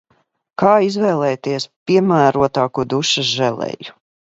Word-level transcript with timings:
Kā 0.61 0.71
izvēlēties 0.85 1.69
piemērotāko 1.91 2.91
dušas 2.99 3.35
želeju? 3.41 4.01